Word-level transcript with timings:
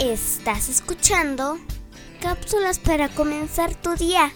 Estás 0.00 0.70
escuchando 0.70 1.58
cápsulas 2.22 2.78
para 2.78 3.10
comenzar 3.10 3.74
tu 3.74 3.94
día. 3.96 4.32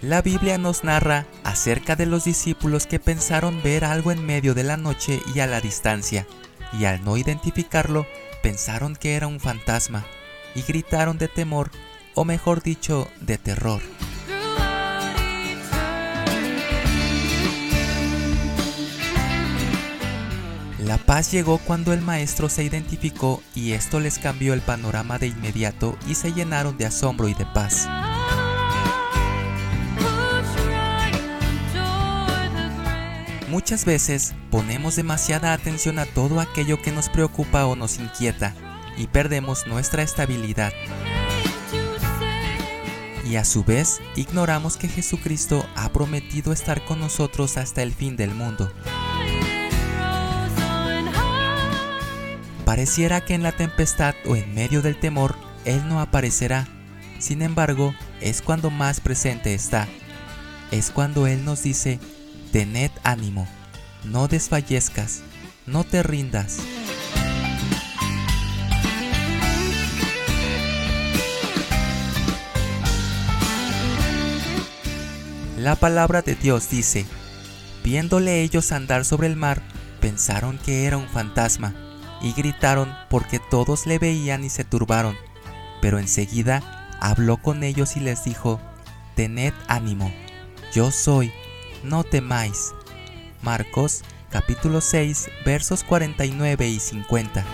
La 0.00 0.22
Biblia 0.22 0.56
nos 0.58 0.84
narra 0.84 1.26
acerca 1.42 1.96
de 1.96 2.06
los 2.06 2.22
discípulos 2.22 2.86
que 2.86 3.00
pensaron 3.00 3.60
ver 3.64 3.84
algo 3.84 4.12
en 4.12 4.24
medio 4.24 4.54
de 4.54 4.62
la 4.62 4.76
noche 4.76 5.20
y 5.34 5.40
a 5.40 5.48
la 5.48 5.60
distancia, 5.60 6.28
y 6.72 6.84
al 6.84 7.04
no 7.04 7.16
identificarlo, 7.16 8.06
pensaron 8.42 8.96
que 8.96 9.14
era 9.14 9.26
un 9.26 9.40
fantasma, 9.40 10.04
y 10.54 10.62
gritaron 10.62 11.18
de 11.18 11.28
temor, 11.28 11.70
o 12.14 12.24
mejor 12.24 12.62
dicho, 12.62 13.08
de 13.20 13.38
terror. 13.38 13.82
La 20.86 20.98
paz 20.98 21.32
llegó 21.32 21.58
cuando 21.58 21.92
el 21.92 22.00
maestro 22.00 22.48
se 22.48 22.62
identificó 22.62 23.42
y 23.56 23.72
esto 23.72 23.98
les 23.98 24.20
cambió 24.20 24.54
el 24.54 24.60
panorama 24.60 25.18
de 25.18 25.26
inmediato 25.26 25.98
y 26.06 26.14
se 26.14 26.32
llenaron 26.32 26.78
de 26.78 26.86
asombro 26.86 27.28
y 27.28 27.34
de 27.34 27.44
paz. 27.46 27.88
Muchas 33.48 33.84
veces 33.84 34.34
ponemos 34.50 34.96
demasiada 34.96 35.52
atención 35.52 35.98
a 35.98 36.06
todo 36.06 36.40
aquello 36.40 36.82
que 36.82 36.92
nos 36.92 37.08
preocupa 37.08 37.66
o 37.66 37.76
nos 37.76 37.98
inquieta 37.98 38.54
y 38.96 39.06
perdemos 39.06 39.66
nuestra 39.66 40.02
estabilidad 40.02 40.72
y 43.28 43.36
a 43.36 43.44
su 43.44 43.64
vez 43.64 44.00
ignoramos 44.14 44.76
que 44.76 44.88
Jesucristo 44.88 45.66
ha 45.74 45.92
prometido 45.92 46.52
estar 46.52 46.84
con 46.84 47.00
nosotros 47.00 47.56
hasta 47.56 47.82
el 47.82 47.92
fin 47.92 48.16
del 48.16 48.34
mundo. 48.34 48.72
Pareciera 52.64 53.24
que 53.24 53.34
en 53.34 53.42
la 53.42 53.52
tempestad 53.52 54.14
o 54.26 54.36
en 54.36 54.54
medio 54.54 54.82
del 54.82 54.98
temor 54.98 55.36
Él 55.64 55.88
no 55.88 56.00
aparecerá. 56.00 56.68
Sin 57.18 57.42
embargo, 57.42 57.94
es 58.20 58.42
cuando 58.42 58.70
más 58.70 59.00
presente 59.00 59.54
está. 59.54 59.88
Es 60.70 60.90
cuando 60.90 61.26
Él 61.26 61.44
nos 61.44 61.62
dice, 61.62 61.98
tened 62.56 62.90
ánimo, 63.02 63.46
no 64.02 64.28
desfallezcas, 64.28 65.20
no 65.66 65.84
te 65.84 66.02
rindas. 66.02 66.56
La 75.58 75.76
palabra 75.76 76.22
de 76.22 76.34
Dios 76.34 76.70
dice, 76.70 77.04
viéndole 77.84 78.40
ellos 78.40 78.72
andar 78.72 79.04
sobre 79.04 79.26
el 79.26 79.36
mar, 79.36 79.60
pensaron 80.00 80.56
que 80.56 80.86
era 80.86 80.96
un 80.96 81.08
fantasma 81.08 81.74
y 82.22 82.32
gritaron 82.32 82.90
porque 83.10 83.38
todos 83.38 83.84
le 83.84 83.98
veían 83.98 84.44
y 84.44 84.48
se 84.48 84.64
turbaron. 84.64 85.14
Pero 85.82 85.98
enseguida 85.98 86.96
habló 87.02 87.36
con 87.36 87.64
ellos 87.64 87.98
y 87.98 88.00
les 88.00 88.24
dijo, 88.24 88.58
Tened 89.14 89.52
ánimo, 89.68 90.10
yo 90.72 90.90
soy, 90.90 91.30
no 91.86 92.04
temáis. 92.04 92.74
Marcos 93.42 94.02
capítulo 94.30 94.80
6 94.80 95.30
versos 95.44 95.84
49 95.84 96.68
y 96.68 96.80
50. 96.80 97.44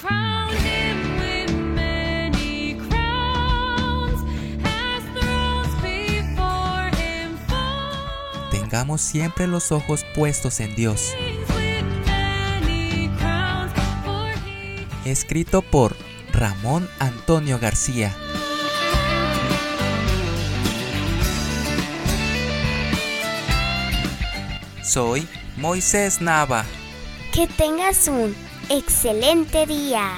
Crown 0.00 0.50
him 0.64 1.18
with 1.18 1.54
many 1.74 2.78
crowns, 2.88 4.22
as 4.64 5.02
thrones 5.12 5.82
before 5.82 6.90
him 6.96 7.36
fall. 7.48 8.50
Tengamos 8.50 9.00
siempre 9.00 9.46
los 9.46 9.72
ojos 9.72 10.04
puestos 10.14 10.60
en 10.60 10.74
Dios. 10.74 11.14
Escrito 15.04 15.60
por 15.60 15.94
Ramón 16.32 16.88
Antonio 16.98 17.58
García. 17.58 18.14
Soy 24.84 25.26
Moisés 25.56 26.20
Nava. 26.20 26.66
Que 27.32 27.46
tengas 27.46 28.06
un 28.06 28.36
excelente 28.68 29.64
día. 29.64 30.10